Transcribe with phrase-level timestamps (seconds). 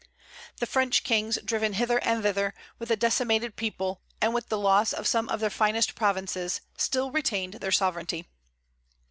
[0.57, 4.93] The French kings, driven hither and thither, with a decimated people, and with the loss
[4.93, 8.25] of some of their finest provinces, still retained their sovereignty.